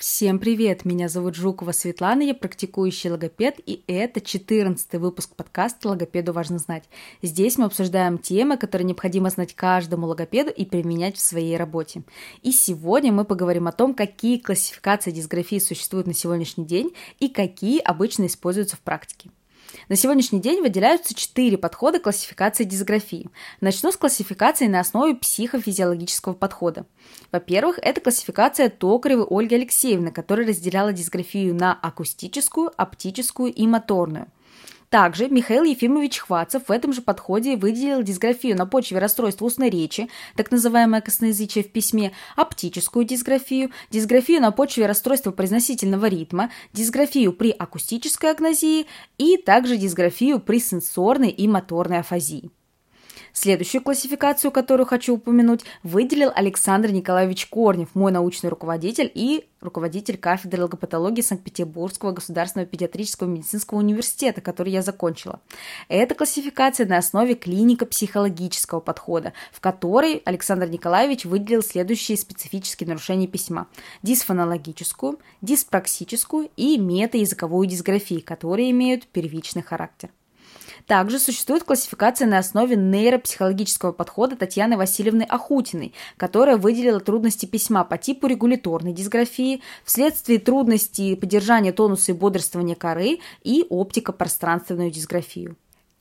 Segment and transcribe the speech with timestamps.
[0.00, 0.86] Всем привет!
[0.86, 6.84] Меня зовут Жукова Светлана, я практикующий логопед, и это 14 выпуск подкаста «Логопеду важно знать».
[7.20, 12.02] Здесь мы обсуждаем темы, которые необходимо знать каждому логопеду и применять в своей работе.
[12.40, 17.78] И сегодня мы поговорим о том, какие классификации дисграфии существуют на сегодняшний день и какие
[17.78, 19.28] обычно используются в практике.
[19.88, 23.28] На сегодняшний день выделяются четыре подхода классификации дисграфии.
[23.60, 26.86] Начну с классификации на основе психофизиологического подхода.
[27.32, 34.28] Во-первых, это классификация Токаревой Ольги Алексеевны, которая разделяла дисграфию на акустическую, оптическую и моторную–
[34.90, 40.08] также Михаил Ефимович Хвацев в этом же подходе выделил дисграфию на почве расстройств устной речи,
[40.36, 47.50] так называемое косноязычие в письме, оптическую дисграфию, дисграфию на почве расстройства произносительного ритма, дисграфию при
[47.50, 52.50] акустической агнозии и также дисграфию при сенсорной и моторной афазии.
[53.32, 60.62] Следующую классификацию, которую хочу упомянуть, выделил Александр Николаевич Корнев, мой научный руководитель и руководитель кафедры
[60.62, 65.40] логопатологии Санкт-Петербургского государственного педиатрического медицинского университета, который я закончила.
[65.88, 73.68] Это классификация на основе клинико-психологического подхода, в которой Александр Николаевич выделил следующие специфические нарушения письма.
[74.02, 80.10] Дисфонологическую, диспраксическую и метаязыковую дисграфию, которые имеют первичный характер.
[80.86, 87.98] Также существует классификация на основе нейропсихологического подхода Татьяны Васильевны Ахутиной, которая выделила трудности письма по
[87.98, 95.56] типу регуляторной дисграфии, вследствие трудностей поддержания тонуса и бодрствования коры и оптико-пространственную дисграфию.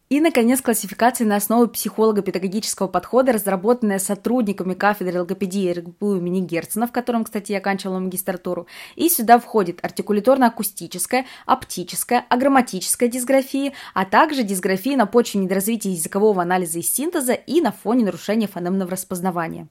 [0.09, 6.91] И, наконец, классификация на основе психолого-педагогического подхода, разработанная сотрудниками кафедры логопедии РГПУ имени Герцена, в
[6.91, 8.65] котором, кстати, я оканчивала магистратуру.
[8.95, 16.79] И сюда входит артикуляторно-акустическая, оптическая, аграмматическая дисграфия, а также дисграфия на почве недоразвития языкового анализа
[16.79, 19.67] и синтеза и на фоне нарушения фонемного распознавания.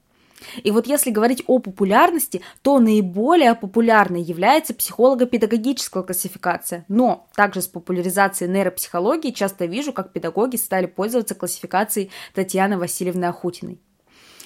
[0.63, 6.85] И вот если говорить о популярности, то наиболее популярной является психолого-педагогическая классификация.
[6.87, 13.81] Но также с популяризацией нейропсихологии часто вижу, как педагоги стали пользоваться классификацией Татьяны Васильевны Ахутиной.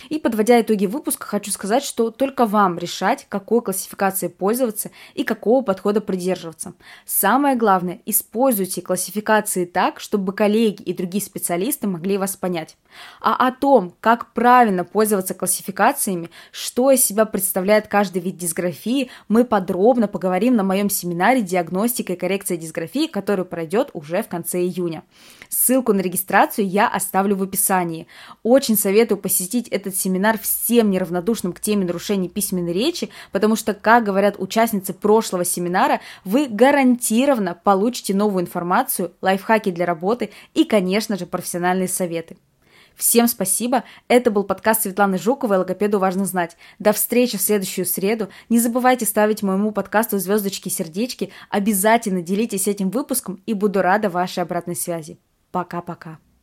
[0.09, 5.63] И подводя итоги выпуска, хочу сказать, что только вам решать, какой классификацией пользоваться и какого
[5.63, 6.73] подхода придерживаться.
[7.05, 12.77] Самое главное, используйте классификации так, чтобы коллеги и другие специалисты могли вас понять.
[13.21, 19.45] А о том, как правильно пользоваться классификациями, что из себя представляет каждый вид дисграфии, мы
[19.45, 25.03] подробно поговорим на моем семинаре «Диагностика и коррекция дисграфии», который пройдет уже в конце июня.
[25.49, 28.07] Ссылку на регистрацию я оставлю в описании.
[28.41, 34.03] Очень советую посетить этот семинар всем неравнодушным к теме нарушений письменной речи, потому что, как
[34.03, 41.25] говорят участницы прошлого семинара, вы гарантированно получите новую информацию, лайфхаки для работы и, конечно же,
[41.25, 42.37] профессиональные советы.
[42.95, 43.83] Всем спасибо.
[44.07, 46.57] Это был подкаст Светланы Жуковой «Логопеду важно знать».
[46.79, 48.29] До встречи в следующую среду.
[48.49, 51.31] Не забывайте ставить моему подкасту звездочки сердечки.
[51.49, 55.17] Обязательно делитесь этим выпуском и буду рада вашей обратной связи.
[55.51, 56.19] Пока-пока.